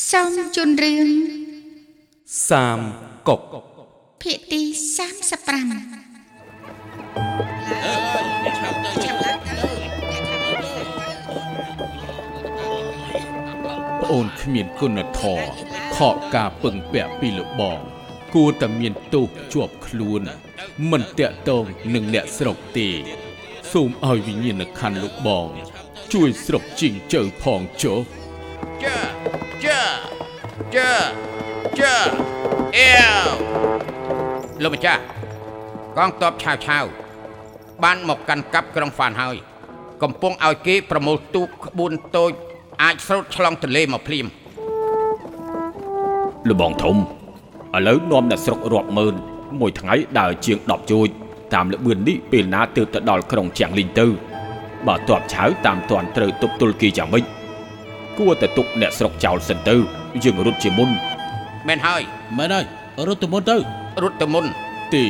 [0.00, 1.08] សូមជូនរឿង
[2.48, 2.80] សាម
[3.28, 3.42] គក
[4.22, 5.46] ភាគទី35
[14.00, 15.46] ប្អូនគ្មានគុណធម៌
[15.96, 17.80] ខកការពឹងពាក់ពីលបង
[18.34, 20.22] គួរតែមានទោសជាប់ខ្លួន
[20.90, 21.64] មិនតាក់ទង
[21.94, 22.88] នឹងអ្នកស្រុកទេ
[23.72, 25.48] សូមឲ្យវិញ្ញាណក្ខន្ធលោកបង
[26.12, 28.00] ជួយស្រុកជីងជើផងចុះ
[28.84, 29.11] ចាចា
[30.76, 30.92] ចា
[31.80, 31.96] ចា
[32.76, 32.92] អេ
[33.24, 33.28] វ
[34.62, 35.02] លោកម្ចាស់
[35.96, 36.84] កងតបឆាវឆាវ
[37.82, 39.36] បានមកកាន់កាប់ក្រុងហ្វានហើយ
[40.02, 42.32] កំពុងឲ្យគេប្រមូលទូកក្បួនតូច
[42.82, 44.26] អាចស្រូតឆ្លងទន្លេមកភ្លាម
[46.48, 46.98] លបងធំឥ
[47.86, 49.14] ឡូវនាំអ្នកស្រុករាប់ម៉ឺន
[49.60, 51.08] មួយថ្ងៃដើរជាង10ជួច
[51.54, 54.06] តាមលបឿននេះពេលណាទើបទៅដល់ក្រុងជាងលីងទៅ
[54.86, 57.24] បើតបឆៅតាមតាន់ត្រូវទប់ទល់គេយ៉ាងម៉េច
[58.18, 60.90] គួរតែទុកអ្នកស្រុកចោលសិនទៅ យើងរត់ជាមុន
[61.68, 62.02] មែនហើយ
[62.38, 62.64] មែនហើយ
[63.06, 63.56] រត់ទៅមុនទៅ
[64.02, 64.44] រត់ទៅមុន
[64.94, 65.04] ទេ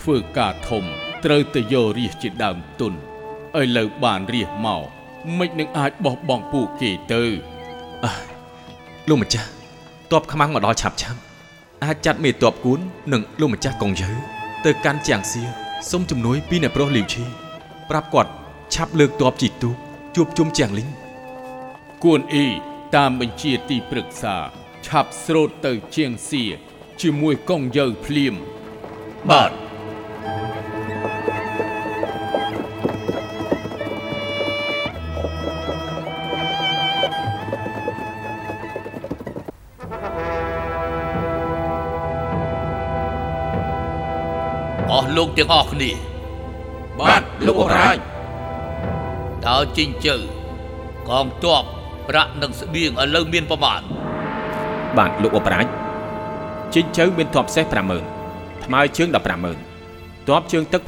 [0.00, 0.84] ធ្វើការធំ
[1.24, 2.92] ត្រូវតែយករាជជាដើមទុន
[3.60, 4.82] ឥឡូវបានរាជមក
[5.38, 7.22] មិននឹងអាចបោះបង់ពួកគេទៅ
[9.08, 9.48] លោកម្ចាស់
[10.12, 11.18] តបខ្មាំងមកដល់ឆាប់ឆាប់
[11.84, 12.78] អាចចាត់មេតបគួន
[13.12, 14.10] និងលោកម្ចាស់កងយើ
[14.64, 15.42] ទៅកាន់ជាងសៀ
[15.90, 17.24] សុំជំនួយពីអ្នកប្រុសលីវឈី
[17.90, 18.30] ប្រាប់គាត់
[18.74, 19.76] ឆាប់លើកតបជីទូក
[20.14, 20.88] ជួបជុំជាងលីង
[22.04, 22.46] គួនអ៊ី
[22.94, 24.36] តាមបញ្ជាទីប្រឹក្សា
[24.86, 26.42] ឆាប់ស្រូតទៅជាងសៀ
[27.00, 28.34] ជាមួយ កងយើភ្លាម
[29.30, 29.52] បាទ
[44.90, 45.90] អស់លោកទាំងអស់គ្នា
[47.00, 47.98] បាទលោកអបរាជ
[49.46, 50.16] តើជីងជើ
[51.08, 51.64] កងទ័ព
[52.08, 53.80] ប្រាក់និងស្បៀងឥឡូវមានប្រមាណ
[54.98, 55.66] បាទលោកអបរាជ
[56.74, 57.64] ជិញ្ជៅមានទ័ពសេះ
[58.14, 59.08] 50000ថ្មើរជើង
[59.68, 60.82] 150,000ទ័ពជើងទឹក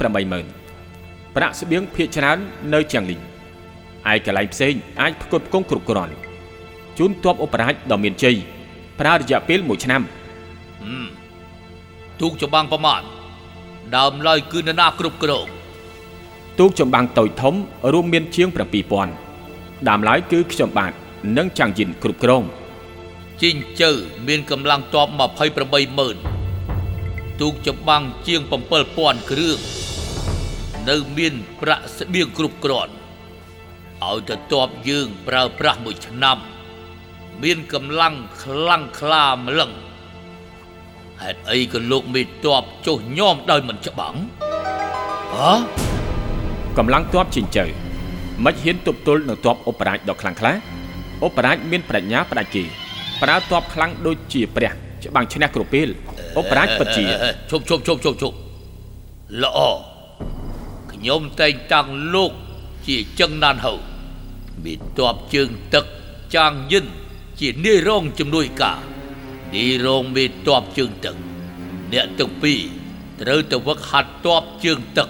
[0.65, 2.37] 80000ប្រាក់ស្បៀងភៀកច្រើន
[2.73, 3.21] នៅជាងលីង
[4.11, 6.13] ឯកន្លែងផ្សេងអាចផ្គត់ផ្គង់គ្រប់គ្រាន់
[6.97, 8.35] ជូនទ័ពអបរាជដ៏មានជ័យ
[8.99, 10.01] ប្រើរយៈពេល1ឆ្នាំ
[12.21, 13.01] ទូកចម្បាំងប្រមាណ
[13.95, 15.47] ដើមឡើយគឺនរណាគ្រប់គ្រង
[16.59, 17.53] ទូកចម្បាំងតូចធំ
[17.93, 18.47] រួមមានជាង
[19.17, 20.93] 7000ដើមឡើយគឺខ្ញុំបាទ
[21.37, 22.43] និងចាំងយិនគ្រប់គ្រង
[23.41, 23.91] ជីងជើ
[24.27, 25.07] មានកម្លាំងទ័ព
[26.43, 28.41] 280,000ទូកចម្បាំងជាង
[28.85, 29.59] 7000គ្រឿង
[30.89, 32.93] នៅមានប្រាក់ស្បៀងគ្រប់គ្រាន់
[34.03, 36.37] ឲ្យតែទ័ពយើងប្រើប្រាស់មួយឆ្នាំ
[37.43, 39.71] មានកម្លាំងខ្លាំងក្លាម្លឹង
[41.21, 44.15] ហេតុអីក៏លោកមេទ័ពចុះញោមដោយមិនច្បាំង
[45.33, 45.53] ហ៎
[46.77, 47.65] កម្លាំងទ័ពជិញ្ជៅ
[48.45, 50.76] មិនហ៊ានទប់ទល់នឹងទ័ពអបរាជដ៏ខ្លាំងក្លា
[51.23, 52.63] អបរាជមានប្រាជ្ញាផ្ដាច់គេ
[53.21, 54.71] ប្រើទ័ពខ្លាំងដូចជាព្រះ
[55.03, 55.87] ច្បាំងឈ្នះគ្រប់ពេល
[56.37, 58.35] អបរាជពិតជាអេអេជប់ជប់ជប់ជប់ជប់
[59.43, 59.59] ល្អ
[60.91, 62.31] ខ្ញុំតែងតាំងលោក
[62.87, 63.73] ជាចឹងណានហៅ
[64.63, 65.85] មានតបជើងទឹក
[66.35, 66.85] ចាងយិន
[67.39, 68.79] ជានាយរងជំនួយការ
[69.55, 71.15] នាយរងមានតបជើងទឹក
[71.93, 72.61] អ្នកទាំងពីរ
[73.21, 75.09] ត្រូវទៅវឹកហាត់តបជើងទឹក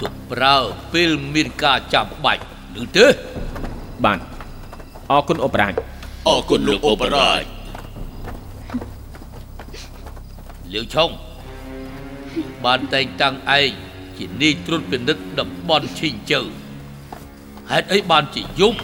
[0.00, 0.56] ទុកប្រើ
[0.92, 2.42] ពេលមានការចាំបាច់
[2.82, 3.06] ឬទេ
[4.04, 4.31] បាទ
[5.12, 5.74] អរគុណអបរាជ
[6.28, 7.44] អរគុណលោកអូបរាជ
[10.72, 11.10] លាវឆុង
[12.64, 13.68] បានតែងតាំងឯង
[14.18, 16.40] ជានាយត្រួតពិនិត្យតំបន់ឈីងជើ
[17.70, 18.74] ហេតុអីបានជាយំ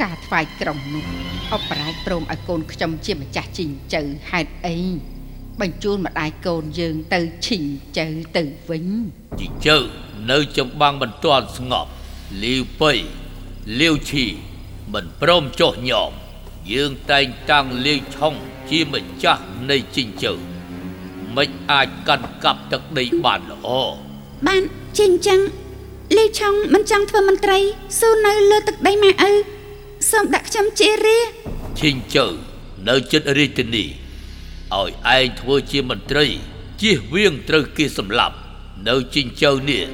[0.00, 1.04] ការថ្វាយក្រុងនោះ
[1.52, 4.76] អបរាជព្រមឲ្យកូនខ្ញុំជាម្ចាស់ជីងជើហេតុអី
[5.60, 7.64] បញ្ជូនម្ដាយកូនយើងទៅឈីង
[7.98, 8.86] ជើទៅវិញ
[9.40, 9.78] ជីងជើ
[10.30, 11.90] នៅចម្បាំងមិនទាន់ស្ងប់
[12.42, 12.92] លាវប៉ៃ
[13.76, 14.24] លាវឈី
[14.92, 16.12] មិនព្រមចុះញោម
[16.72, 18.34] យើងតែងតាំងលាវឆុង
[18.70, 20.32] ជាម្ចាស់នៃជីងជើ
[21.36, 23.68] មិនអាចកាន់កាប់ទឹកដីបានល្អ
[24.46, 24.62] បាន
[24.96, 25.40] ជាអញ្ចឹង
[26.16, 27.58] លីឆុងមិនចង់ធ្វើមន្ត្រី
[27.98, 29.32] ស៊ូនៅលើទឹកដីម៉ែឪ
[30.10, 31.18] សូមដាក់ខ្ញុំជារា
[31.80, 32.26] ឈិញជើ
[32.88, 33.84] នៅចិត្តរាជធានី
[34.74, 36.26] ឲ្យឯងធ្វើជាមន្ត្រី
[36.80, 38.36] ជៀសវាងត្រូវគេសម្លាប់
[38.88, 39.84] នៅជីងជើនេះ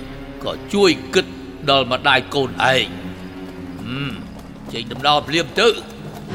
[0.45, 1.27] ក៏ជួយគិត
[1.71, 3.04] ដល់ម្ដាយកូនឯងហឹម
[4.73, 5.69] ចេញដំណើរភ្លាមទៅ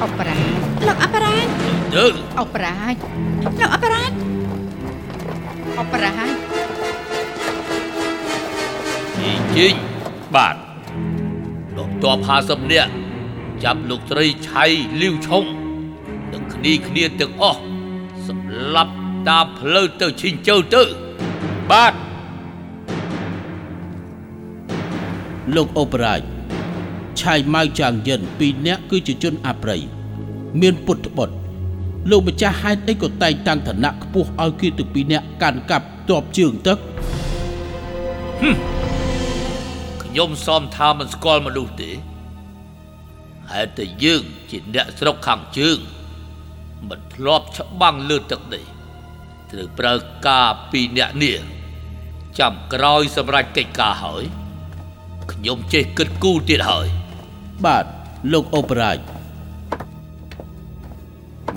[0.01, 1.47] អបរាជលោកអបរាជ
[1.95, 2.05] ទៅ
[2.39, 2.95] អបរាជ
[3.61, 4.11] លោកអបរាជ
[5.79, 6.31] អបរាជ
[9.17, 9.75] ជីងជីង
[10.35, 10.55] បាទ
[11.75, 12.91] លោកតប50នាក់
[13.63, 14.65] ចាប់លោកស្រីឆៃ
[15.01, 15.43] លាវឆុង
[16.33, 17.61] និងគ្នាគ្នាទាំងអស់
[18.27, 18.93] សម្លាប់
[19.29, 20.83] តាមផ្លូវទៅឈិញជើទៅ
[21.71, 21.93] បាទ
[25.55, 26.21] លោកអូបរាជ
[27.21, 29.81] ឆាយម៉ៅចាងយិនពីរនាក់គឺជាជនអប្រិយ
[30.61, 31.35] មានពុទ្ធបុត្រ
[32.09, 36.77] លោកម្ចាស់ហេតុអីក៏តែងតាំងឋានៈខ្ពស់ឲ្យគេទាំងពីរនាក់កាន់កាប់ទ័ពជើងទឹក
[40.03, 41.91] ខ្ញុំសមថាមិនស្គាល់មនុស្សទេ
[43.51, 45.77] ហេតុតែយើងជាអ្នកស្រុកខាងជើង
[46.89, 48.61] មិនធ្លាប់ច្បាំងលើទឹកដី
[49.51, 49.93] ត្រូវប្រើ
[50.27, 51.39] ការពីអ្នកនេះ
[52.39, 54.23] ចាំក្រោយសម្រាប់កិច្ចការហើយ
[55.31, 56.87] ខ្ញុំចេះគិតគូរទៀតហើយ
[57.65, 57.85] បាទ
[58.33, 58.99] លោកអូបរាជ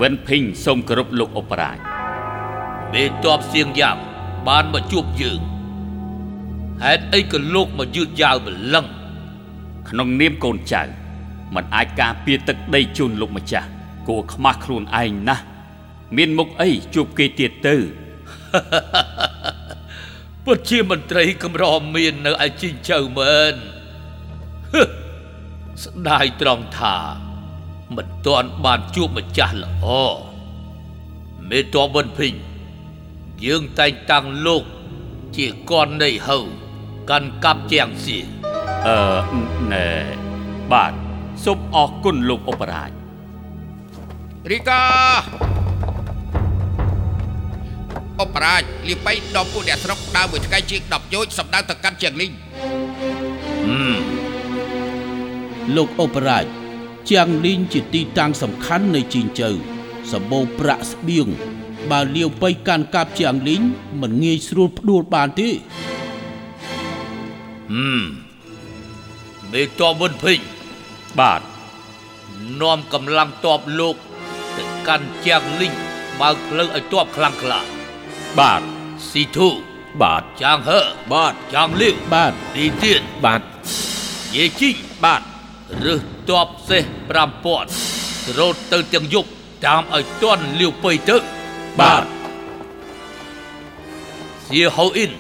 [0.01, 1.79] វិនភីងសូមគោរពលោកអបរាជ
[2.93, 3.97] មេតបសៀងយ៉ាង
[4.49, 5.41] បានមកជួបយើង
[6.83, 8.87] ហេតុអីក៏លោកមកយឺតយ៉ាវម្លឹង
[9.89, 10.83] ក្នុងនាមកូនចៅ
[11.55, 13.69] มันអាចការពារទឹកដីជូនលោកម្ចាស់
[14.09, 15.45] គួរខ្មាស់ខ្លួនឯងណាស់
[16.17, 17.77] មានមុខអីជួបគេទៀតទៅ
[20.45, 21.65] ពិតជាមន្ត្រីកម្រ
[21.95, 23.55] មាននៅឯជីងចៅមែន
[24.75, 24.83] ហឹ
[25.83, 26.97] ស្ដាយត្រង់ថា
[27.97, 29.87] មិនទាន់បានជួបម្ចាស់ល្អ
[31.49, 32.35] មេតបវិនភីង
[33.45, 34.65] យើងតែងតាំងលោក
[35.37, 36.39] ជាកននៃហៅ
[37.11, 38.19] កាន់កាប់ជាងសៀ
[38.89, 38.99] អឺ
[39.73, 39.89] ណែ
[40.73, 40.93] បាទ
[41.45, 42.91] សូមអរគុណលោកអបរាជ
[44.51, 44.83] រីកា
[48.21, 52.33] អបរាជលីបៃដល់ពួកអ្នកស្រុកដើរមួយថ្ងៃជាង10យោជសម្ដៅទៅកាន់ជាងលីង
[55.77, 56.47] លោកអូបរាជ
[57.11, 59.51] ជាងលីងជាទីតាំងសំខាន់នៃជីងជើ
[60.13, 61.29] សម្បូរប្រាក់ស្បៀង
[61.91, 63.63] បើលាវបៃកាន់កាប់ជាងលីង
[64.01, 65.51] មិនងាយស្រួលផ្ដួលបានទេ
[69.53, 70.41] មេតបវិនភីង
[71.21, 71.41] បាទ
[72.61, 73.97] នាំកម្លាំងតបលោក
[74.57, 75.75] ទៅកាន់ជាងលីង
[76.21, 77.61] បើកផ្លូវឲ្យតបខ្លាំងក្លា
[78.39, 78.63] បាទ
[79.11, 79.49] ស៊ីធូ
[80.03, 80.81] បាទចាងហឺ
[81.13, 83.43] បាទចាងលៀវបាទទីទៀនបាទ
[84.35, 85.23] យេជីងបាទ
[85.85, 86.83] រើសតបសេះ
[87.61, 89.29] 5000រត់ទៅទាំងយប់
[89.67, 91.17] តាមឲ្យតន់លាវពៃទៅ
[91.81, 92.05] បាទ
[94.47, 95.11] សៀហូអ៊ីន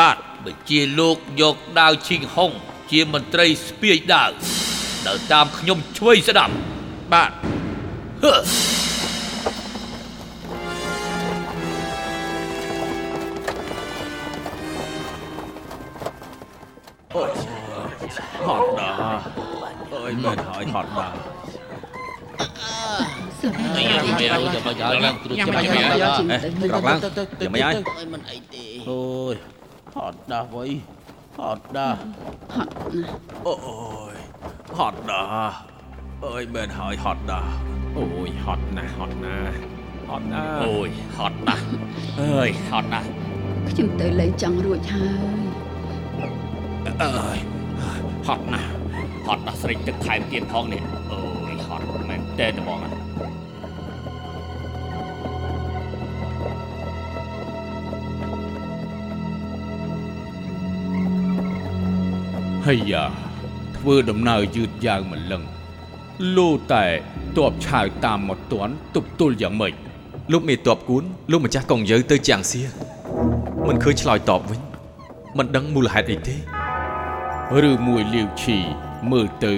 [0.00, 2.50] បាទបើជាលោកយកដាវឈីងហុង
[2.90, 4.30] ជាមន្ត្រីស្ពាយដាវ
[5.06, 6.54] ដើរតាមខ្ញុំឆ្វេងស្ដាប់
[7.12, 7.30] បាទ
[8.22, 8.32] ហឺ
[18.46, 19.61] ហត់ដល់
[19.94, 21.16] អើយមែនហើយហត់ដល់
[23.42, 26.36] ចាំចាំចាំចាំឡើងគ្រូចាំចាំអេ
[26.70, 28.38] ក្រោកឡើងយ៉ាងម៉េចហើយ
[28.88, 29.34] អូអូយ
[29.94, 30.64] ហត់ដាស់វៃ
[31.38, 32.00] ហត់ដាស់
[33.46, 33.54] អូ
[34.14, 34.16] យ
[34.78, 35.28] ហត់ដល់
[36.24, 37.50] អើយមែនហើយហត់ដល់
[37.98, 39.54] អូយហត់ណាស់ហត់ណាស់
[40.08, 41.64] ហត់ណាស់អូយហត់ណាស់
[42.20, 43.08] អើយហត់ណាស់
[43.68, 45.06] ខ្ញុំទៅលេងចង់រួចហើ
[45.36, 45.38] យ
[47.02, 47.38] អើយ
[48.26, 48.71] ហត់ណាស់
[49.26, 50.82] ហត់ណាស់ស្រេកទឹកថែមទៀតផងនេះ
[51.12, 51.20] អូ
[51.52, 52.78] យហត់មែនតើតបង
[62.66, 63.04] ហើយយ៉ា
[63.76, 65.42] ធ្វើដំណើរយឺតយ៉ាវម្លឹង
[66.36, 66.84] លោតែ
[67.38, 69.72] តបឆាវតាមមកទាន់ទប់ទល់យ៉ាងម៉េច
[70.32, 72.62] លោកមេតបគួនលោកម្ចាស់កងយើទៅជាងសៀ
[73.68, 74.60] មិនឃើញឆ្លើយតបវិញ
[75.38, 76.36] មិនដឹងមូលហេតុអីទេ
[77.68, 78.58] ឬមួយលាវឈី
[79.10, 79.54] មើលទៅ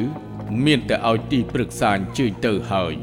[0.64, 2.94] មានតែឲ្យទីប្រឹក្សាអញ្ជើញទៅហើយ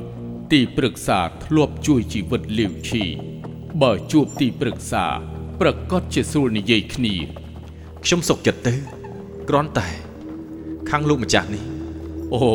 [0.52, 3.04] ទីប្រឹក្សាធ្លាប់ជួយជីវិតលាវឈី
[3.82, 5.06] បើជួបទីប្រឹក្សា
[5.62, 7.16] ប្រកាសជាស្រួលនិយាយគ្នា
[8.04, 8.74] ខ្ញុំសុកចិត្តទៅ
[9.50, 9.88] គ្រាន់តែ
[10.90, 11.64] ខាងលោកម្ចាស់នេះ
[12.34, 12.52] អូ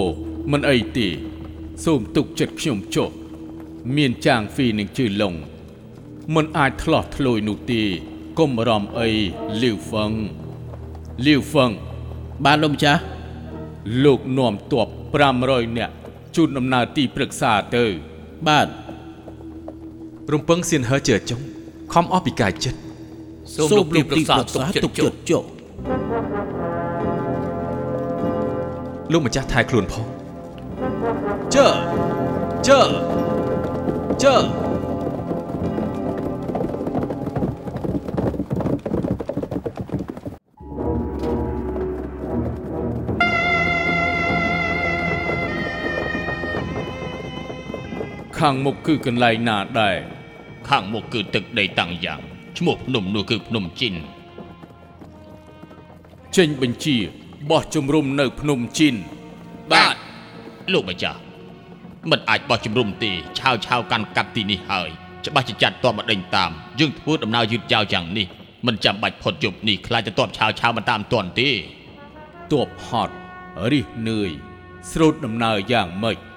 [0.53, 1.09] មិនអីទេ
[1.85, 3.11] សូមទុកចិត្តខ្ញុំចុះ
[3.97, 5.35] មានចាងហ្វីនឹងជឿឡុង
[6.35, 7.83] មិនអាចឆ្លោះធ្លួយនោះទេ
[8.39, 9.11] កុំរំអី
[9.63, 10.13] លាវហ្វឹង
[11.27, 11.71] លាវហ្វឹង
[12.45, 13.01] បាទលោកម្ចាស់
[14.05, 14.89] លោកនាំទ័ព
[15.33, 15.95] 500នាក់
[16.37, 17.85] ជូនដំណើរទីប្រឹក្សាទៅ
[18.49, 18.69] បាទ
[20.33, 21.41] រំពឹងសៀនហឺជើចុង
[21.95, 22.79] ខំអស់ពីកាយចិត្ត
[23.55, 25.43] សូមលោកទីប្រឹក្សាទុកចិត្តទុកចុះចិត្តចុះ
[29.13, 30.07] លោកម្ចាស់ថែខ្លួនផង
[31.55, 31.69] ជើ
[32.69, 32.81] ជើ
[34.25, 34.37] ជើ
[48.49, 49.97] ខាងមុខគឺកន្លែងណាដែរ
[50.69, 52.21] ខាងមុខគឺទឹកដីតាំងយ៉ាង
[52.59, 53.95] ឈ្មោះភ្នំនោះគឺភ្នំជីន
[56.37, 56.97] ចេញបញ្ជា
[57.51, 58.95] បោះជំរុំនៅភ្នំជីន
[59.73, 59.97] បាទ
[60.73, 61.21] លោកម្ចាស់
[62.11, 64.89] មិនអាចបោះជំរុំទេឆាវឆាវកាន់កាប់ទីនេះហើយ
[65.27, 66.51] ច្បាស់ជាចាត់តបមកដេញតាម
[66.81, 68.27] យើងធ្វើដំណើរយឺតយ៉ាវយ៉ាងនេះ
[68.67, 71.51] មិនចាំបាច់ផុតយប់នេះខ្លាចจะតបឆាវឆាវមិនតាមទាន់ទេ
[72.53, 73.15] ទ័ពហត់
[73.73, 74.31] រិះនឿយ
[74.91, 76.36] ស្រូតដំណើរយ៉ាងម៉េចហើយ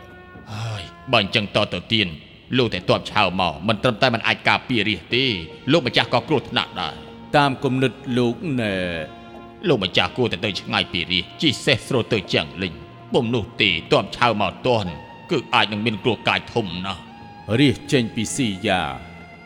[1.12, 2.08] បើអញ្ចឹងតទៅទៀត
[2.58, 5.26] លោកតែតបឆៅមកមិនត្រឹមតែมันអាចការពាររាជទេ
[5.72, 6.94] លោកម្ចាស់ក៏គ្រោះថ្នាក់ដែរ
[7.38, 8.74] តាមគំនិតលោកណែ
[9.68, 12.74] លោកម្ចាស់គួរតែទៅឆ្ងាយពីរាជជីសេះស្រូតទៅជាងលិញ
[13.14, 14.92] ពុំនោះទេតបឆៅមកតន់
[15.32, 17.02] គឺអាចនឹងមានគ្រោះកាយធំណាស់
[17.60, 18.82] រៀសចេញពីស៊ីយ៉ា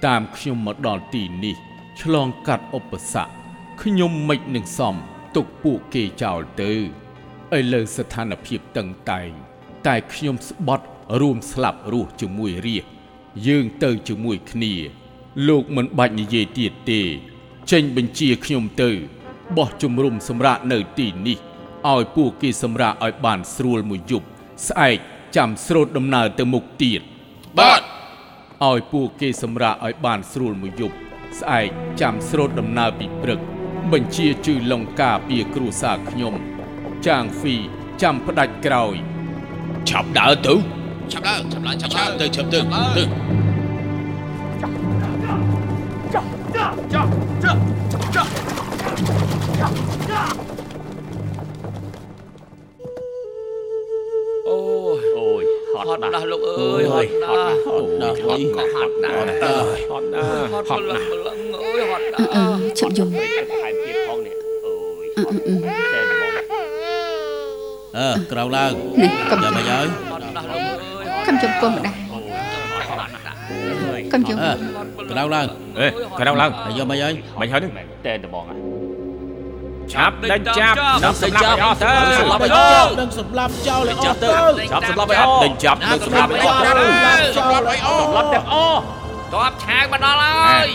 [0.06, 1.58] តាមខ្ញុំមកដល់ទីនេះ
[2.02, 3.34] ឆ្លងកាត់ឧបសគ្គ
[3.82, 4.96] ខ្ញុំមិននឹងសំ
[5.36, 6.72] ទុកពួកគេចោលទៅ
[7.58, 9.32] ឥឡូវស្ថានភាពតឹងតែង
[9.88, 10.86] តែខ្ញុំស្បត់
[11.22, 12.86] រួមស្លាប់រស់ជាមួយរាជ
[13.48, 14.74] យើងទៅជាមួយគ្នា
[15.48, 17.02] លោកមិនបាច់និយាយទៀតទេ
[17.72, 18.90] ចេញបញ្ជាខ្ញុំទៅ
[19.58, 21.38] បោះជំរុំសម្រាប់នៅទីនេះ
[21.92, 24.28] ឲ្យពួកគេសម្រាប់ឲ្យបានស្រួលមួយយប់
[24.68, 24.98] ស្អែក
[25.36, 27.02] ចាំស្រូតដំណើរទៅមុខទៀត
[27.60, 27.82] បាទ
[28.70, 30.96] ឲ្យពួកគេសម្រាកឲ្យបានស្រួលមួយយប់
[31.40, 31.68] ស្អែក
[32.02, 33.40] ចាំស្រូតដំណើរពីព្រឹក
[33.92, 36.34] បញ្ជាជឺលង្ការពីគ្រូសាខ្ញុំ
[37.08, 37.56] ចាងហ្វី
[38.02, 38.96] ចាំផ្ដាច់ក្រោយ
[39.90, 40.54] ឆាប់ដើរទៅ
[41.12, 42.60] ឆាប់ដើរឆាប់ឡើងឆាប់ឡើងទៅឆាប់ទៅ
[42.98, 43.04] ទៅ
[54.50, 54.60] អូ
[54.96, 56.38] យអូយហត់ណាស់លោ
[67.98, 68.72] អើក្រោកឡើង
[69.02, 71.96] នេះកុំចាំមកហើយហត់ណាស់លោកអើយខំចំពោះម្ដាយ
[72.88, 74.54] ហត់ណាស់អើយកុំយំអើ
[75.12, 75.48] ក្រោកឡើង
[75.80, 75.88] អេ
[76.20, 77.72] ក្រៅឡើងហើយយកមកហើយមិនហើយនឹង
[78.06, 78.46] តែតែបង
[79.94, 81.88] ឆាប់ដេញចាប់ចាប់សម្លាប់ឲ្យអស់ទៅ
[82.20, 88.80] សម្លាប់ឲ្យចោលនឹងសម្លាប់ចោលឲ្យអស់ទៅចាប់សម្លាប់ឲ្យអស់ដេញចាប់នឹងសម្លាប់ឲ្យអស់ទៅចោលឲ្យអស់សម្លាប់ទាំងអស់
[89.34, 90.68] តបឆាងមកដល់ហើយ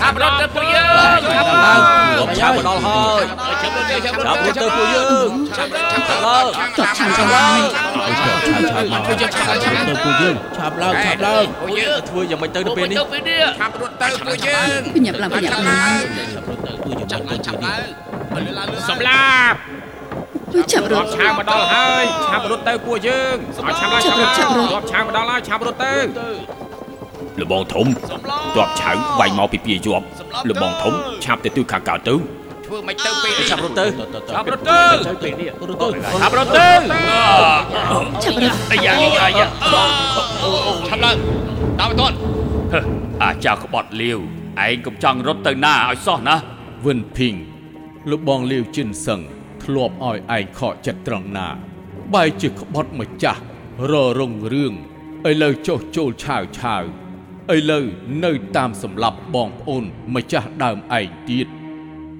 [0.00, 1.78] ខាប់រត់ទៅពួកយើងចាប់ឡើង
[2.18, 3.22] យកឆាប់មកដល់ហើយ
[3.62, 6.46] ចាប់រត់ទៅចាប់រចាប់ត់រត់ទៅពួកយើងចាប់រត់ចាប់ឡើង
[6.78, 7.60] ចត់ឆាំទៅហើយ
[7.98, 16.00] ឲ្យចោលឆាប់ឆាប់មកឆាប់ទៅពួកយើងឆាប់ឡើងឆាប់ឡើងពួកយើងធ្វើយ៉ាងម៉េចទៅទៅទៅពេលនេះពេលនេះឆាប់រត់ទៅពួកយើងបញ្ញាប់ឡើងបញ្ញាប់ឡើង
[16.34, 19.56] ឆាប់រត់ទៅពួកយើងចាំទៅទីនេះសម្លាប់
[20.72, 25.94] ចាប់ររត់ត់ឆាងមកដល់ហើយឆាប់រត់ទៅពួកយើងឲ្យឆាប់ឡើងឆាប់ឡើងឆាប់រត់រត់ឆាងមកដល់ហើយឆាប់រត់ទៅ
[27.40, 27.86] លបងធំ
[28.56, 30.04] ទបឆៅវាយមកពីពីជាប់
[30.50, 30.94] លបងធំ
[31.24, 32.14] ឆាប់ទៅទិសខាងកើតទៅ
[32.66, 33.86] ធ្វើមិនទៅពេលនេះឆាប់រត់ទៅ
[34.34, 34.80] ឆាប់រត់ទៅ
[35.68, 35.88] រត់ទៅ
[36.22, 36.68] ឆាប់រត់ទៅ
[38.22, 38.92] ចាប់រត់អាយ៉ា
[39.24, 39.46] អាយ៉ា
[40.88, 41.16] ឆាប់ឡើង
[41.80, 42.06] តាមទៅ
[43.22, 44.18] អាចារ្យក្បត់លាវ
[44.66, 46.36] ឯងកុំចង់រត់ទៅណាឲ្យសោះណា
[46.84, 47.34] វិនភីង
[48.10, 49.20] លោកបងលាវជិនសឹង
[49.64, 51.48] ធ្លាប់ឲ្យឯងខកចិត្តត្រង់ណា
[52.14, 53.40] បែរជាក្បត់ម្ចាស់
[53.90, 54.74] ររងរឿង
[55.28, 56.82] ឥឡូវចុះចូលឆាវឆាវ
[57.54, 57.84] ឥឡូវ
[58.24, 61.46] នៅតាមសម្លាប់បងប្អូនម្ចាស់ដើមឯងទៀត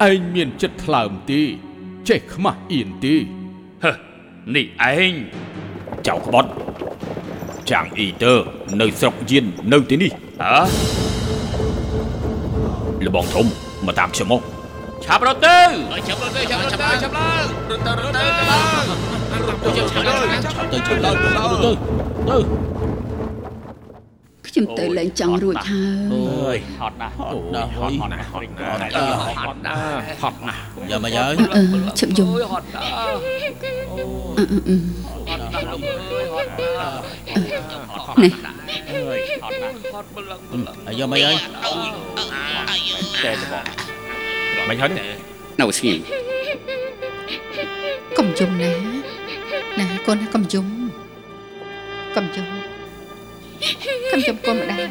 [0.09, 1.41] ឯងមានចិត្តថ្លើមទេ
[2.09, 3.15] ចេះខ្មាស់អៀនទេ
[3.85, 3.93] ហឺ
[4.55, 5.13] នេះឯង
[6.07, 6.51] ចៅក្បត់
[7.71, 8.39] ចាំងអ៊ីទ័រ
[8.81, 10.61] នៅស្រុកយៀននៅទីនេះអើ
[13.07, 13.47] លបងធំ
[13.87, 14.43] មកតាមខ្ញុំមក
[15.05, 15.59] ឆាប់រត់ទៅ
[16.07, 21.71] ឆាប់រត់ទៅឆាប់រត់ទៅឆាប់ឡើងរត់ទៅរត់ទៅឡើងរត់ទៅឆាប់ឡើងឆាប់ទៅឆាប់ឡើងរត់ទៅ
[22.29, 22.37] ទៅ
[24.51, 31.63] ខ្ញុំទៅលែងចង់រួចហើអូយយហត់ណាស់ហត់ណាស់ហើយហត់ណាស់ហត់ណាស់ហត់ណាស់ហត់ណាស់យកមកហើយអឺ
[31.99, 32.87] ឈប់យំអូយហត់ណាស់
[34.39, 34.77] អឺអឺអឺ
[35.09, 35.81] ហត់ណាស់លោក
[36.11, 41.37] អើយហត់ណាស់នេះអើយហត់ណាស់ហត់ម្លឹងម្លឹងហើយយកមកហើយ
[43.25, 43.55] តែតែប
[44.63, 45.07] ងមិនហើយនឹង
[45.61, 45.99] នៅស្ងៀម
[48.19, 48.73] កុំយំណា
[49.79, 50.67] ណាកូនណាកុំយំ
[52.17, 52.60] កុំយំ
[54.11, 54.91] កុំយំកូនម្ដាយ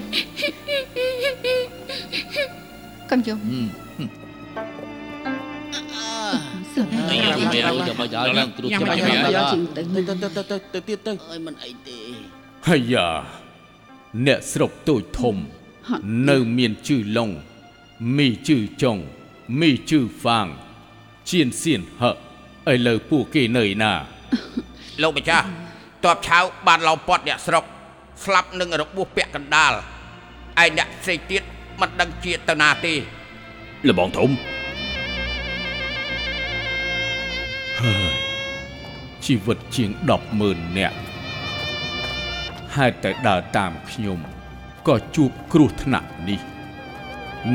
[3.09, 3.37] កុំយំ
[6.73, 11.99] ស្លាប់ហើយហើយយកមកយកមកហើយនឹងគ្រូចាំមកយ៉ាហើយយ៉ាជាងទៅទៅទៅទៅទៅទៅទៀតទៅអើយមិនអីទេ
[12.67, 13.07] ហើយយ៉ា
[14.27, 15.35] អ្នកស្រុកតូចធំ
[15.89, 17.29] ហត់នៅមានជឺឡុង
[18.17, 18.97] មីជឺចុង
[19.59, 20.47] មីជឺហ្វាង
[21.29, 22.11] ជៀនសៀនហឹ
[22.71, 23.93] ឥឡូវពួកគេនៅឯណា
[25.01, 25.45] លោកម្ចាស់
[26.03, 27.63] តបឆៅបានឡោពត់អ្នកស្រុក
[28.23, 29.73] ស្លាប់នឹងរបួសពាក់កណ្ដាល
[30.63, 31.43] ឯអ្នកផ្សេងទៀត
[31.81, 32.93] មិនដឹងជាទៅណាទេ
[33.87, 34.29] លបងធំ
[37.81, 38.13] ហើយ
[39.25, 39.89] ជីវិតជាង
[40.33, 40.97] 100000នាក់
[42.75, 44.19] ហេតុតែដើរតាមខ្ញុំ
[44.87, 46.41] ក៏ជួបគ្រោះថ្នាក់នេះ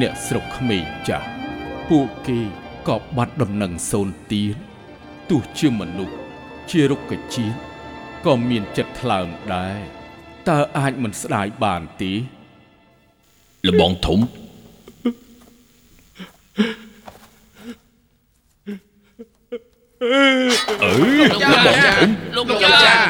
[0.00, 1.26] អ្នកស្រុកក្មេងចាស់
[1.88, 2.40] ពួកគេ
[2.88, 4.56] ក៏បាត់ដំណឹងសូន្យទៀន
[5.30, 6.16] ទោះជាមនុស្ស
[6.70, 7.58] ជារុក្ខជាតិ
[8.26, 9.93] ក៏មានចិត្តថ្លើមដែរ
[10.48, 12.12] តើអាចមិនស្ដាយបានទេ
[13.68, 14.18] លបងធំ
[21.18, 21.98] លោកម្ចាស់
[22.36, 23.06] លោកម្ចាស់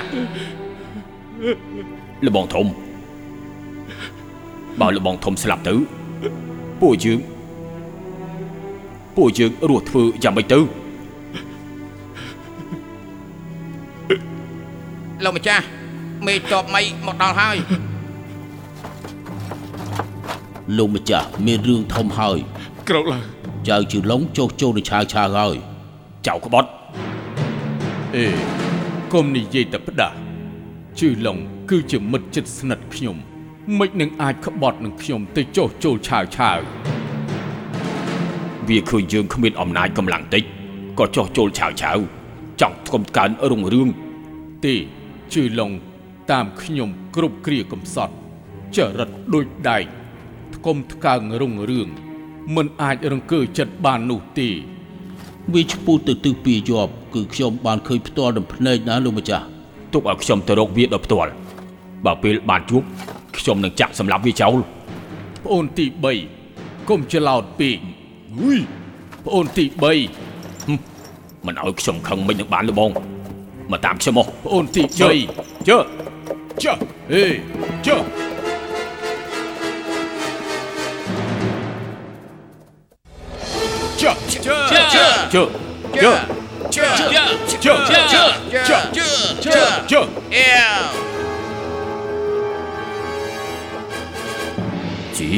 [2.26, 2.66] លបងធំ
[4.80, 5.74] បើលបងធំស្លាប់ទៅ
[6.80, 7.18] ពួកយើង
[9.16, 10.58] ពួកយើងរស់ធ្វើយ៉ាងម៉េចទៅ
[15.24, 15.64] លោកម្ចាស់
[16.26, 17.56] មេតបមីមកដល់ហើយ
[20.76, 22.38] លោកម្ចាស់មានរឿងធំហើយ
[22.88, 23.24] ក្រោកឡើង
[23.68, 25.56] ចៅជឿឡុងចុះចូលទៅឆាវឆាវហើយ
[26.26, 26.70] ចៅក្បត់
[28.14, 28.26] អេ
[29.12, 30.16] កុំនិយាយតែផ្ដាស់
[30.98, 31.38] ជឿឡុង
[31.70, 33.16] គឺជាមិត្តជិតស្និទ្ធខ្ញុំ
[33.78, 36.58] មិននឹងអាចក្បត់នឹងខ្ញុំទៅចុះចូលឆាវឆាវ
[38.68, 40.44] វាឃើញយើងគ្មានអំណាចកម្លាំងតិច
[40.98, 41.98] ក៏ចោះចូលឆាវឆាវ
[42.60, 43.88] ចង់ថ្កុំកើនរុងរឿង
[44.64, 44.74] ទេ
[45.32, 45.70] ជឿឡុង
[46.30, 48.14] តាមខ្ញុំគ្រប់គ្រាកំសត់
[48.76, 49.84] ចរិតដូចដែក
[50.54, 51.88] ថ្កុំថ្កើងរុងរឿង
[52.56, 54.48] មិនអាចរង្គើចិត្តបាននោះទេ
[55.52, 59.44] វាឈ្មោះទៅទិសពីយប់គឺខ្ញុំបានឃើញផ្ទាល់នឹងភ្នែកណាលោកម្ចាស់
[59.92, 61.30] ទុកឲ្យខ្ញុំទៅរកវាដល់ផ្ទាល់
[62.04, 62.82] បើពេលបានជួប
[63.38, 64.58] ខ្ញុំនឹងចាក់សម្លាប់វាចោល
[65.44, 65.86] ប្អូនទី
[66.36, 67.78] 3កុំច្រឡោតពេក
[68.38, 68.60] ហ៊ុយ
[69.26, 69.64] ប្អូនទី
[70.34, 72.90] 3មិនឲ្យខ្ញុំខឹងមិននឹងបានលបង
[73.70, 75.78] មកតាមខ្ញុំមកប្អូនទីជើ3ជើ
[76.62, 76.72] ចា
[77.10, 77.24] ហេ
[77.86, 77.96] ចា
[84.00, 85.42] ចាចាចាជើ
[85.94, 86.12] ជើ
[86.74, 87.24] ចាចា
[87.62, 88.22] ចាចាចា
[88.68, 89.08] ចាចា
[89.44, 90.00] ចាចា
[90.34, 90.46] អេ
[90.78, 91.04] វ
[95.16, 95.28] ជី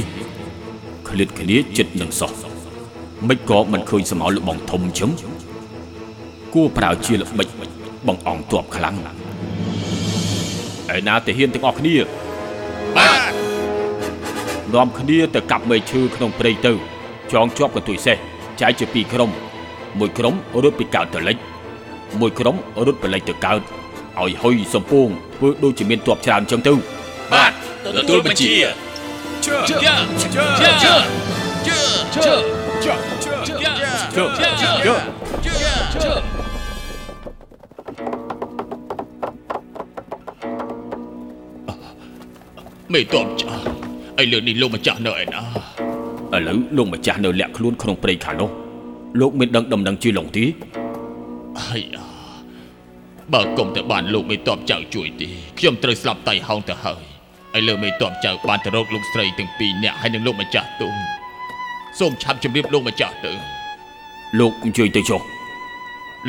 [1.06, 2.32] ឃ្លាតឃ្លាចិត្តនឹងសោះ
[3.28, 5.10] មិនក៏មិនឃើញសមោលបងធំអញ្ចឹង
[6.54, 7.48] គួរប្រើជាល្បិច
[8.06, 8.96] បងអង្គទ័ពខ្លាំង
[10.94, 11.96] ឯណាទៅហ៊ានទាំងអស់គ្នា
[12.96, 13.32] បាទ
[14.74, 16.72] នាំគ្នាទៅកាប់មែកឈើក្នុងព្រៃទៅ
[17.32, 18.16] ចងជាប់កន្ទុយសេះ
[18.60, 19.30] ចែកជាពីរក្រុម
[19.98, 21.36] មួយក្រុមរត់ពីកើតទៅលិច
[22.20, 23.60] មួយក្រុមរត់ពីលិចទៅកើត
[24.20, 26.72] ឲ្យហុយសំពងធ្វើដូចជាមានទ័ពច្រើនអញ្ចឹងទៅ
[27.32, 27.52] បាទ
[27.96, 28.54] ទទួលបញ្ជា
[29.44, 29.94] ចាចាចា
[30.60, 30.94] ចាចា
[31.64, 32.36] ចា
[32.84, 32.94] ចា
[33.46, 34.94] ចាចា
[36.04, 36.35] ចា
[42.92, 43.62] មេតបចាស់
[44.22, 45.40] ឥឡូវនេះលោកម្ចាស់នៅឯណា
[46.36, 48.50] ឥឡូវលោកម្ចាស់នៅលាក់ខ្លួនក្នុងព្រៃខាងនោះ
[49.20, 50.44] លោកមានដឹងដំណឹងជាឡុងទី
[51.64, 52.04] ហើយអា
[53.32, 57.02] បើគុំតែបានលោកមេតបចៅជួយទេខ្ញុំត្រូវស្លាប់តៃហោងទៅហើយ
[57.58, 60.94] ឥឡូវមេតបចៅបានទៅរកលោកស្រីទាំងពីរនាក់ហើយនឹងលោកម្ចាស់ទុំ
[61.98, 63.32] សូមឆាប់ជម្រាបលោកម្ចាស់ទៅ
[64.38, 65.20] លោកអញ្ជើញទៅចុះ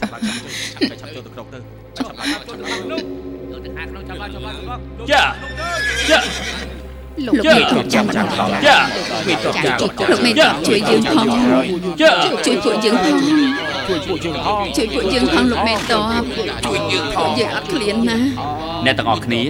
[0.00, 0.52] ឆាប់ឡើងឆាប់ចូល
[1.00, 1.58] ឆាប់ចូលទៅក្នុងទៅ
[1.96, 5.22] ឆាប់ឡើងឆាប់ឡើងចូលទៅខាងក្នុងចាប់ឡើងចាប់ឡើងចាប់ឡើងចា
[6.10, 6.18] ចា
[7.26, 8.30] លោកចាមេតបចាំដល់
[8.66, 8.78] ចា
[9.26, 11.26] មេតបចាំលោកមេតបជួយយើងផង
[12.00, 12.10] ចា
[12.46, 13.16] ជួយពួកយើងផង
[13.88, 16.14] ជួយពួកយើងផងជួយពួកយើងផងលោកមេតប
[16.66, 18.18] ជួយយើងផងយើងអត់ឃ្លានណា
[18.84, 19.42] អ្នកទាំងអស់គ្នា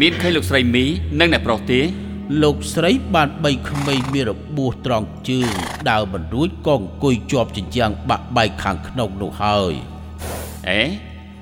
[0.00, 0.84] មានឃើញលោកស្រីមី
[1.20, 1.84] និងអ្នកប្រុសទេម
[2.42, 5.50] លោកស្រីបានបីក្មេងមានរបួសត្រង់ជើង
[5.90, 9.72] ដើរមិនរួចក៏អង្គុយជាប់ជញ្ជាំងបាក់បែកខាងក្នុងនោះហើយ
[10.68, 10.82] អេ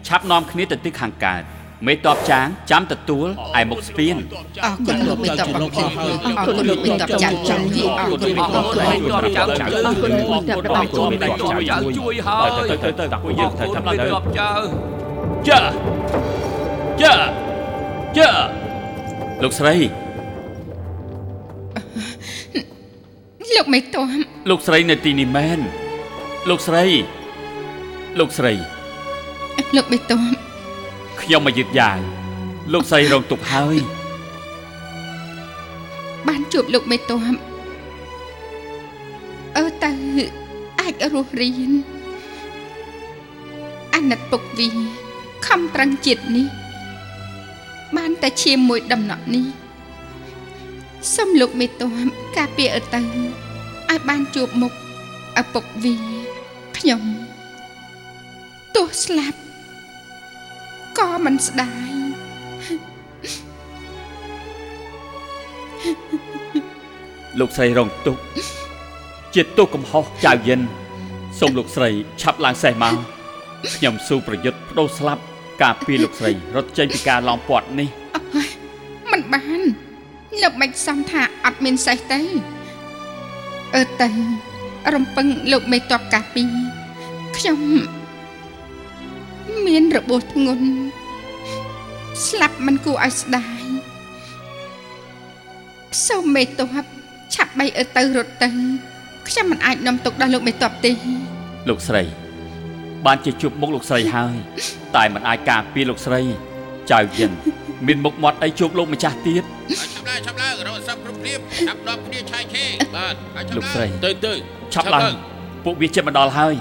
[0.06, 1.42] ឆាប់នាំគ្នាទៅទិសខាងកើត
[1.86, 3.26] មេតបចាងចាំទទួល
[3.60, 4.16] ឯមុខស្ពាន
[4.64, 5.88] អរគុណលោកមេតបអរគុណ
[6.26, 14.50] អរគុណលោកមេតបចាំចាំអរគុណអរគុណអរគុណអរគុណអរគុណមេតបរបស់គុណមេតបជួយជួយហើយទៅទៅទៅពួកយើងត្រូវចាំចាំឡើងទៅតបចៅ
[15.48, 15.60] ចា
[17.02, 17.14] ចា
[18.18, 18.28] ចា
[19.42, 19.76] លោកស្រី
[23.56, 24.08] លោកមេតប
[24.50, 25.58] លោកស្រីនៅទីនេះមែន
[26.50, 26.84] លោកស្រី
[28.20, 28.52] លោកស្រី
[29.76, 30.53] លោកមេតប
[31.24, 31.98] ខ្ញុំមកយឺតយ៉ាវ
[32.72, 33.76] លោកស្រីរងទុកហើយ
[36.28, 37.34] បានជួបលោកមេតប
[39.58, 39.94] អឺតើ
[40.80, 41.72] អាចរស់រៀន
[43.94, 44.68] អាណិតពុកវី
[45.46, 46.46] ខំប្រឹងជាតិនេះ
[47.96, 49.46] បានតែឈាមមួយដំណក់នេះ
[51.14, 51.94] សូមលោកមេតប
[52.36, 54.72] ការពារអឺទៅឲ្យបានជួបមុខ
[55.40, 55.94] ឪពុកវី
[56.76, 57.02] ខ្ញុំ
[58.74, 59.38] ទោះស្លាប់
[60.98, 61.90] ក៏មិនស្ដាយ
[67.40, 68.16] លោកស្រីរងទុក
[69.34, 70.60] ជាទោសកំហុសចៅយិន
[71.38, 72.94] សូមលោកស្រីឆាប់ឡើងសេះមក
[73.74, 75.22] ខ្ញុំស៊ូប្រយុទ្ធបដូរស្លាប់
[75.62, 77.88] ការពារលោកស្រីរត់ចេញពីការឡោមព័ទ្ធនេះ
[79.12, 79.60] មិនបាន
[80.42, 82.20] លោកមិនសំថាអត់មានសេះទេ
[83.74, 84.08] អឺទៅ
[84.94, 86.44] រំពឹងលោកមេតបកាពី
[87.36, 87.60] ខ្ញុំ
[89.66, 90.66] មានរបួសធ្ងន់
[92.26, 93.62] ស្លាប់មិនគួរឲ្យស្ដាយ
[96.08, 96.74] សូមមេតប
[97.34, 98.48] ឆាប់បីអឺទៅរត់ទៅ
[99.28, 100.92] ខ្ញុំមិនអាចនាំទុកដល់លោកមេតបទេ
[101.68, 102.02] លោកស្រី
[103.06, 104.36] បានជាជួបមុខលោកស្រីហើយ
[104.96, 106.20] តែមិនអាចការពារលោកស្រី
[106.92, 107.30] ចៅយិន
[107.86, 109.44] មានមុខមាត់អីជួបលោកម្ចាស់ទៀត
[109.94, 112.64] ឆាប់ឡើងឆាប់ឡើងរកសັບគ្រប់ព្រៀបឆាប់ដល់គ្នាឆាយឆេ
[112.96, 114.32] បាទឲ្យឆាប់លោកឡើងស្រីទៅទៅ
[114.74, 115.12] ឆាប់ឡើង
[115.64, 116.54] ពួកវាជិតមកដល់ហើយ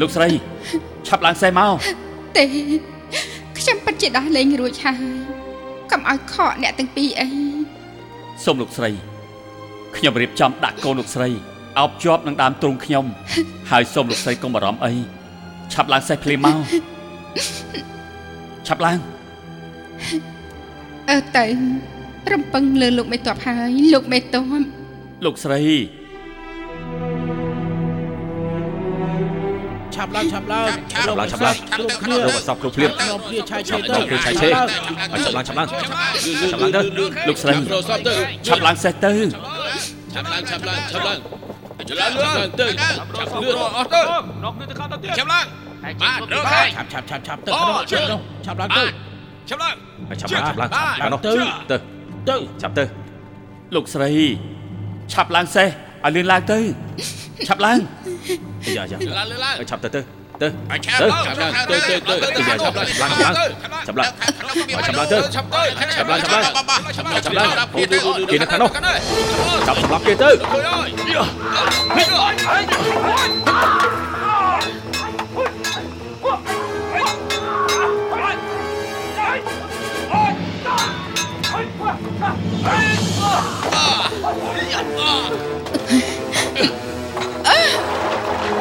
[0.00, 0.28] លោកស្រី
[1.06, 1.74] ឆាប់ឡើងសេះមក
[2.36, 2.44] ទេ
[3.58, 5.02] ខ្ញុំពិតជាដោះលែងរួចហើយ
[5.90, 7.28] កុំឲ្យខកអ្នកទាំងពីរអី
[8.44, 8.90] សូមលោកស្រី
[9.96, 11.28] ខ្ញុំរៀបចំដាក់កូនលោកស្រី
[11.78, 13.04] អោបជាប់នឹងដើមទ្រូងខ្ញុំ
[13.70, 14.92] ហើយសូមលោកស្រីកុំបារម្ភអី
[15.72, 16.58] ឆាប់ឡើងសេះភ្លាមមក
[18.66, 18.98] ឆាប់ឡើង
[21.10, 21.44] អឺទៅ
[22.32, 24.52] រំពឹងលើលោកមេតបហើយលោកមេតប
[25.24, 25.60] លោកស្រី
[30.00, 34.54] ឆាប់ឡើងឆាប់ឡើងឆាប់ឡើងឆាប់ឡើងឆាប់ទៅគ្នាខាងលោកឲ្យសពគ្រប់ភ្លាមខ្ញុំព្រាឆាយឆេឆាប់ទៅទៅឆាយឆេឲ្យ
[35.24, 36.80] ឆាប់ឡើងឆាប់ឡើងឆាប់ឡើងទៅ
[37.28, 38.14] លោកស្រីរកសពទៅ
[38.46, 39.12] ឆាប់ឡើងសេះទៅ
[40.14, 41.18] ឆាប់ឡើងឆាប់ឡើងឆាប់ឡើង
[41.78, 44.00] ឆាប់ឡើងឆាប់ឡើងទៅឆាប់លឿនអស់ទៅ
[44.44, 45.44] រកនេះទៅកាន់ទៅទៀតឆាប់ឡើង
[46.02, 48.84] បាទរកហើយឆាប់ឆាប់ឆាប់ឆាប់ទៅក្នុងនោះឆាប់ឡើងទៅ
[49.48, 49.74] ឆាប់ឡើង
[50.08, 51.32] ឲ្យឆាប់ឡើងឆាប់ឡើងឡើងនោះទៅ
[51.70, 51.76] ទៅ
[52.28, 52.84] ទៅឆាប់ទៅ
[53.74, 54.10] លោកស្រី
[55.12, 55.68] ឆាប់ឡើងសេះ
[56.04, 56.58] ឲ្យលឿនឡើងទៅ
[57.48, 57.78] ឆាប់ឡើង
[58.76, 60.00] យ៉ាយ៉ាឡើងឡើងឡើងឲ្យឆាប់ទៅទៅ
[60.40, 64.06] ទៅឲ្យឆាប់ទៅឡើងឆាប់ឡើងទៅទៅទៅទៅយ៉ាឆាប់ឡើងឆាប់ឡើ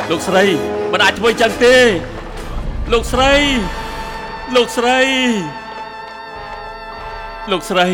[0.09, 0.43] លោកស្រី
[0.91, 1.77] មិនអាចធ្វើចឹងទេ
[2.93, 3.33] លោកស្រី
[4.55, 4.99] លោកស្រី
[7.51, 7.87] លោកស្រី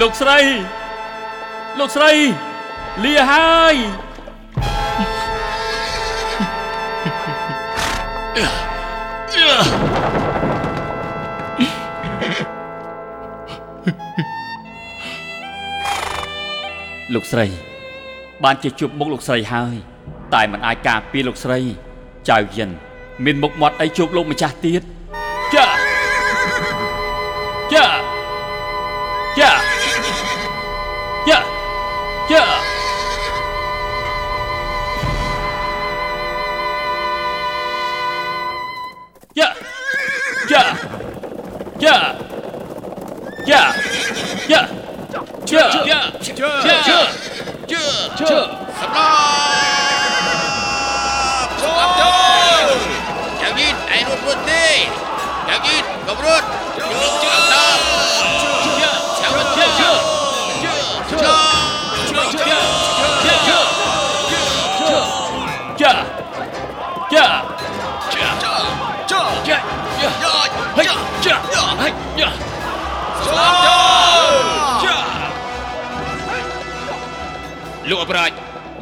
[0.00, 0.38] លោកស្រី
[1.78, 2.12] លោកស្រី
[3.04, 3.76] លាហើយ
[17.14, 17.46] លោកស្រី
[18.44, 19.74] បានជាជួបមុខលោកស្រីហើយ
[20.34, 21.60] តែមិនអាចការពារលោកស្រី
[22.30, 22.70] ចៅយិន
[23.24, 24.82] មានមុខមាត់អីជួបលោកម្ចាស់ទៀត
[25.54, 25.66] ចា
[27.72, 27.99] ចាចា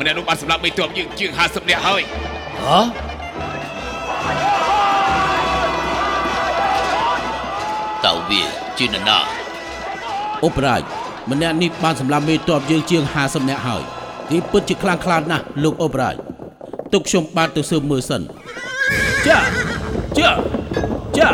[0.01, 2.03] ម្នាក់នោះបានសម្លាប់មេទ័ពយើងជាង50នាក់ហើយ
[2.65, 2.81] ហ៎
[8.07, 8.43] តើវា
[8.79, 9.19] ជានរណា
[10.45, 10.83] អូបរាជ
[11.31, 13.83] ម្នាក់នេះបានសម្លាប់មេតបយើងជាង50នាក់ហើយ
[14.33, 16.15] នេះពិតជាខ្លាំងខ្លាណាស់លោកអូបរាជ
[16.93, 18.23] ទុកខ្ញុំបានទៅស៊ើបមើលសិន
[19.27, 19.39] ចា
[20.19, 20.31] ចា
[21.19, 21.29] ចា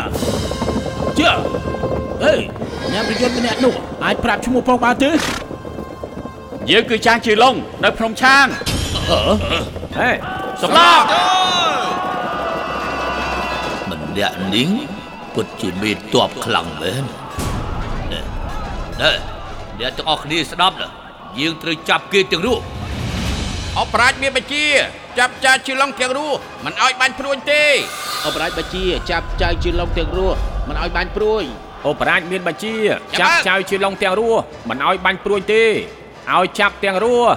[1.19, 1.31] ចា
[2.23, 2.33] អេ
[2.91, 5.11] អ្នកប្រយុទ្ធម្នាក់នោះអាចប្រាប់ឈ្មោះផងបានទេ
[6.69, 8.45] យើងគឺចាងជាឡុងនៅភ្នំឆាង
[9.97, 10.09] ហេ
[10.61, 11.05] សម្លាប់
[13.91, 14.69] ម្នាក់នេះ
[15.35, 15.97] ពិតជាមេត
[16.27, 17.03] បខ្លាំងមែន
[18.11, 18.21] ណែ
[19.01, 19.11] ណែ
[19.79, 20.89] អ្នកទាំងអស់គ្នាស្ដាប់ណា
[21.39, 22.63] យើងត្រូវចាប់គេទាំងរស់
[23.79, 24.65] អបរាជមានបញ្ជា
[25.19, 27.63] ចាប់ចាជឿឡុងទាំងរស់មិនឲ្យបាញ់ព្រួញទេ
[28.25, 31.43] អូបរាជបជាចាប់ចៅជាឡុងទាំងរស់មិនឲ្យបាញ់ព្រួយ
[31.87, 32.75] អូបរាជមានបញ្ជា
[33.21, 35.63] ចាប់ចៅជាឡុងទាំងរស់មិនឲ្យបាញ់ព្រួយទេ
[36.33, 37.33] ឲ្យចាប់ទាំងរស់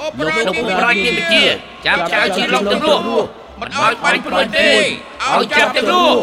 [0.00, 1.44] អបរាជលោកមានប្រាជ្ញមានបញ្ជា
[1.86, 3.02] ចាប់ចៅជាឡុងទាំងរស់
[3.60, 6.16] មិនឲ្យបាញ់ព្រួយទេឲ្យចាប់ទាំងរស់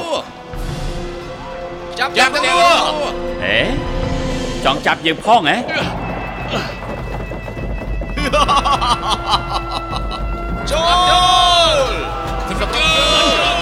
[2.00, 2.82] ចាប់ទាំងរស់
[3.44, 3.58] ហេ
[4.66, 5.56] ចង់ចាប់យើងផងហ៎
[10.72, 13.57] យ៉ា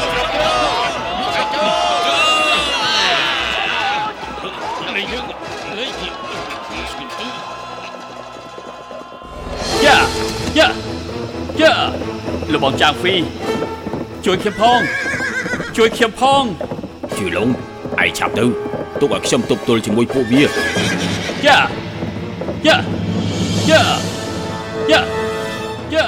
[11.62, 11.74] យ៉ា
[12.52, 13.15] លោកបងចាងហ្វី
[14.26, 14.80] ជួយខ្ញុំផង
[15.78, 16.44] ជួយខ្ញុំផង
[17.18, 17.50] ជួយឡុង
[18.04, 18.46] ឯងឆាប់ទៅ
[19.00, 20.44] ទុកឲ្យខ្ញុំទប់ទល់ជាមួយពួកវា
[21.46, 21.58] យ៉ា
[22.65, 22.78] យ៉ា
[23.70, 23.82] យ៉ា
[24.91, 25.02] យ៉ា
[25.94, 26.06] យ៉ា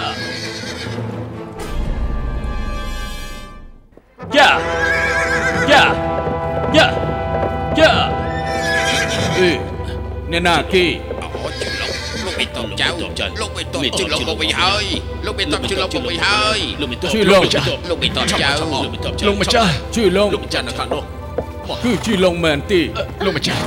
[4.35, 4.49] យ៉ា
[5.71, 5.83] យ៉ា
[6.75, 6.87] យ៉ា
[7.79, 7.91] យ៉ា
[9.37, 9.49] អេ
[10.31, 10.85] អ្នកណាគេ
[13.77, 14.85] តបជឿឡុងមកវិញហើយ
[15.25, 17.43] លោកមេតបជឿឡុងមកវិញហើយលោកមេទ័ពជួយឡុង
[17.89, 21.03] លោកមេតបចៅលោកមេទ័ពលោកម្ចាស់ជួយឡុងលោកម្ចាស់នៅខាងនោះ
[21.83, 22.79] គឺជាឡុងមែនទេ
[23.25, 23.61] លោកម្ចាស់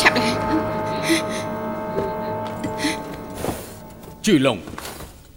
[0.00, 0.36] ឆាប់ឡើង
[4.26, 4.56] ជួយឡុង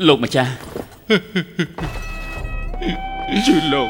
[0.07, 0.51] លោកម្ចាស់
[3.47, 3.89] ជួយឡុង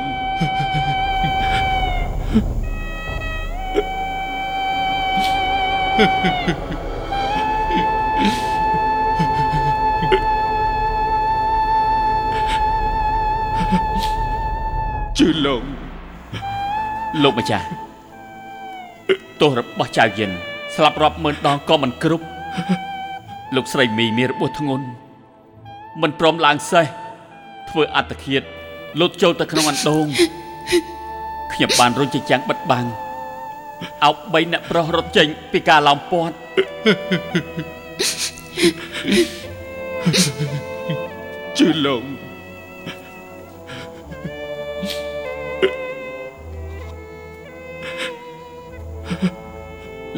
[5.97, 6.76] ជួយឡ
[15.61, 15.63] ង
[17.23, 17.67] លោកម្ចាស់
[19.41, 20.31] ទោសរបស់ចៅយិន
[20.75, 22.25] ស្លាប់រាប់ម៉ឺនដងក៏មិនគ្រប់
[23.55, 24.85] លោកស្រីមីមានរបួសធ្ងន់
[26.01, 26.85] មិនព្រមឡើងសេះ
[27.69, 28.43] ធ្វើអត្តឃាត
[28.99, 30.05] លូតចូលទៅក្នុងអណ្ដូង
[31.53, 32.85] ខ្ញុំបានរុញជញ្ចាំងបិទបាំង
[34.03, 36.35] អោប3អ្នកប្រុសរត់ចេញពីការឡោមព័ទ្ធ
[41.59, 41.89] ជួយឡ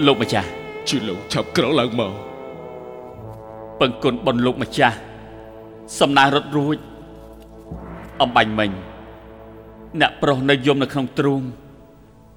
[0.06, 0.50] លោកម្ចាស់
[0.90, 2.14] ជួយឡងឆាប់ក្រោកឡើងមក
[3.80, 4.98] ពឹងគុណបុណ្យលោកម្ចាស់
[6.00, 6.78] សំណាងរត់រួច
[8.22, 8.72] អំបាញ់មិញ
[10.00, 11.42] អ្នកប្រុសនៅយំនៅក្នុងទ្រូង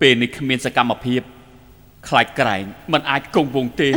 [0.01, 1.22] ពេលនេះគ្មានសកម្មភាព
[2.09, 3.90] ខ្លាចក្រែងមិនអាចគង់វង្សទេ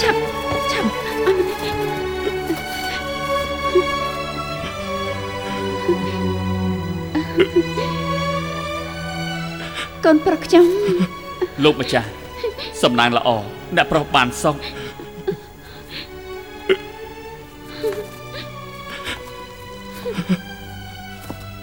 [0.00, 0.18] ឆាប់
[0.72, 0.88] ឆាប់
[1.26, 1.74] អមនេះ
[10.04, 11.23] កូនប្រុសខ្ញុំ
[11.62, 12.08] លោកម្ចាស់
[12.82, 13.28] សំណាងល្អ
[13.76, 14.56] អ្នកប្រុសបានសុខ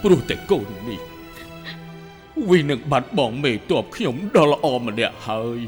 [0.04, 1.00] ព្រោះតែកូននេះ
[2.50, 5.60] វានឹងបាត់បង់មេតបខ្ញុំដ៏ល្អម្នាក់ហើយ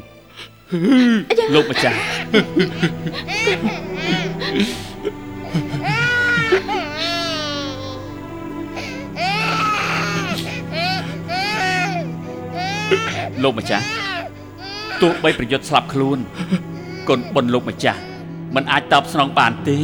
[1.54, 2.00] លោកម្ចាស់
[13.44, 14.03] លោកម្ចាស់
[15.02, 16.18] ទោះបីប្រយុទ្ធស្លាប់ខ្លួន
[17.10, 18.00] គុណបុណ្យលោកម្ចាស់
[18.56, 19.80] មិនអាចតបស្នងបានទេ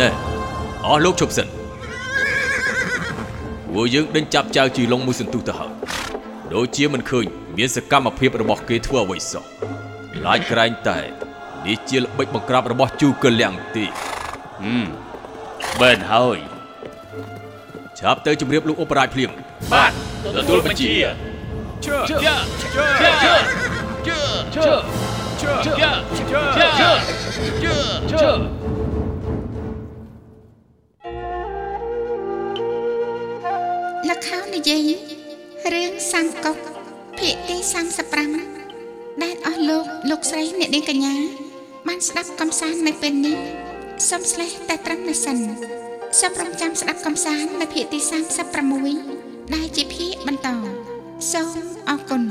[0.00, 0.08] ណែ
[0.86, 1.46] អស់លោកជប់សិន
[3.74, 5.70] ពួកយើងដេញចាប់ចៅជីឡុងមួយសន្ទុះទៅហើយ
[6.54, 9.44] ដូចជាមិនឃើញមានសកម្មភាពរបស់គេធ្វើអ្វីសោះ
[10.26, 10.98] ឡាយក្រែងតែ
[11.66, 13.86] នេះជាល្បិចបង្ក្រាបរបស់ជូកលៀងទី
[15.80, 16.38] បែនហើយ
[17.98, 19.30] ឆាប់ទៅជម្រាបលោកឧបរាជភ្លាម
[19.72, 19.92] បាទ
[20.36, 20.92] ទទួលបញ្ជា
[21.86, 22.34] ជើជើជើ
[24.56, 24.72] ជើ
[34.08, 35.19] លខោនិយាយ
[35.74, 36.56] រឿងសង្កុក
[37.18, 37.56] ភាគទី
[38.38, 41.14] 35ដែលអស់លោកលោកស្រីអ្នកនាងកញ្ញា
[41.88, 43.36] បានស្ដាប់កំសាន្តនៅពេលនេះ
[44.08, 45.38] សូមស្លេះតែត្រឹមនេះសិន
[46.20, 47.98] សូមរងចាំស្ដាប់កំសាន្តនៅភាគទី
[48.76, 50.48] 36ដែលជាភាគបន្ត
[51.32, 51.48] សូម
[51.88, 52.22] អរគុណ